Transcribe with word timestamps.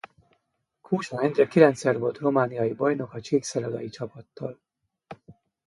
Kósa 0.81 1.21
Endre 1.21 1.47
kilencszer 1.47 1.99
volt 1.99 2.17
romániai 2.17 2.73
bajnok 2.73 3.13
a 3.13 3.21
csíkszeredai 3.21 3.89
csapattal. 3.89 4.59